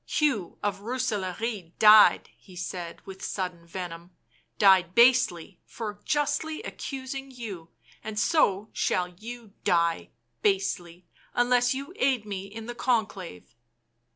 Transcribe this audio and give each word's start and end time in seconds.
"Hugh 0.17 0.57
of 0.63 0.79
Rooselaare 0.79 1.73
died," 1.77 2.31
he 2.35 2.55
said 2.55 3.05
with 3.05 3.23
sudden 3.23 3.67
venom 3.67 4.15
—"died 4.57 4.95
basely 4.95 5.59
for 5.63 6.01
justly 6.03 6.63
accusing 6.63 7.29
you, 7.29 7.69
and 8.03 8.17
so 8.19 8.69
shall 8.73 9.09
you 9.09 9.53
die— 9.63 10.09
basely— 10.41 11.05
unless 11.35 11.75
you 11.75 11.93
aid 11.97 12.25
me 12.25 12.47
in 12.47 12.65
the 12.65 12.73
Conclave." 12.73 13.53